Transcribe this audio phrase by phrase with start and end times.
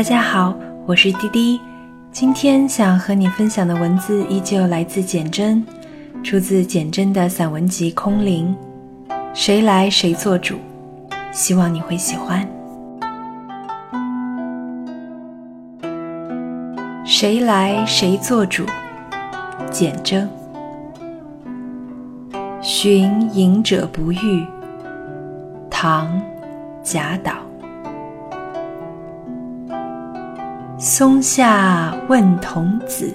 [0.00, 0.54] 大家好，
[0.86, 1.60] 我是滴滴。
[2.10, 5.62] 今天想和你分享的文字依旧来自简真，
[6.24, 8.56] 出自简真的散文集《空灵》，
[9.34, 10.56] 谁来谁做主？
[11.32, 12.48] 希望你会喜欢。
[17.04, 18.64] 谁来谁做主？
[19.70, 20.26] 简真。
[22.62, 24.46] 寻隐者不遇。
[25.68, 26.18] 唐，
[26.82, 27.49] 贾岛。
[30.82, 33.14] 松下问童子，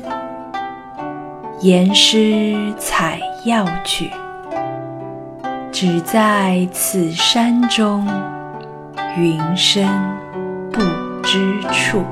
[1.61, 4.07] 言师采药去。
[5.71, 8.07] 只在此山中，
[9.17, 9.89] 云深
[10.71, 10.79] 不
[11.23, 12.03] 知处。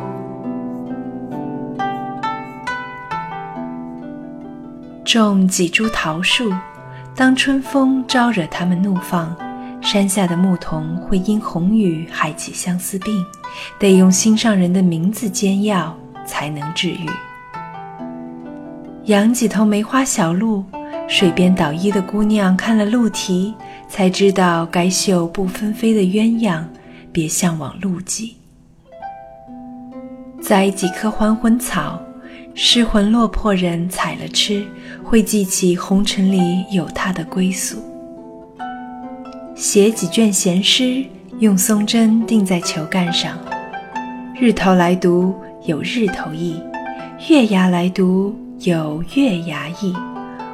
[5.06, 6.52] 种几株桃树，
[7.16, 9.38] 当春风招惹它们怒放。
[9.84, 13.24] 山下的牧童会因红雨害起相思病，
[13.78, 15.96] 得用心上人的名字煎药
[16.26, 17.10] 才能治愈。
[19.06, 20.64] 养几头梅花小鹿，
[21.10, 23.54] 水边捣衣的姑娘看了鹿蹄，
[23.90, 26.64] 才知道该绣不纷飞的鸳鸯，
[27.12, 28.38] 别向往鹿迹。
[30.42, 32.02] 栽几棵还魂草，
[32.56, 34.66] 失魂落魄人采了吃，
[35.04, 37.78] 会记起红尘里有他的归宿。
[39.64, 41.06] 写几卷闲诗，
[41.40, 43.40] 用松针钉在球杆上。
[44.38, 45.34] 日头来读
[45.66, 46.62] 有日头意，
[47.30, 49.94] 月牙来读有月牙意，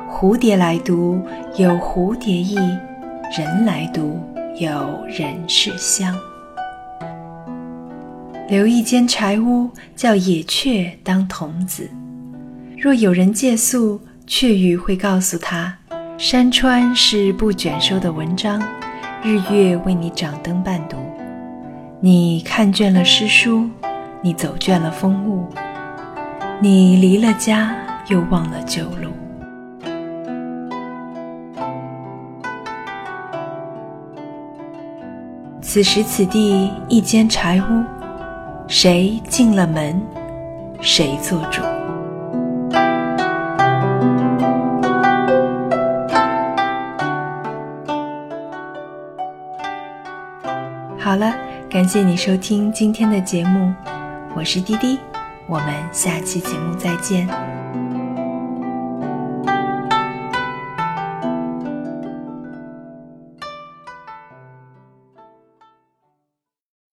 [0.07, 1.19] 蝴蝶来读
[1.57, 2.53] 有蝴蝶意，
[3.35, 4.21] 人来读
[4.59, 6.15] 有人世香。
[8.47, 11.89] 留一间柴屋，叫野雀当童子。
[12.77, 15.75] 若有人借宿，雀语会告诉他：
[16.19, 18.61] 山川是不卷收的文章。
[19.21, 20.95] 日月为你掌灯伴读，
[21.99, 23.69] 你看倦了诗书，
[24.21, 25.45] 你走倦了风物，
[26.61, 27.75] 你离了家
[28.07, 29.11] 又忘了旧路。
[35.61, 37.83] 此时此地一间柴屋，
[38.69, 40.01] 谁进了门，
[40.79, 41.61] 谁做主。
[51.01, 51.33] 好了，
[51.69, 53.73] 感谢你收听今天的节目，
[54.35, 54.99] 我是滴滴，
[55.47, 57.25] 我们下期节目再见。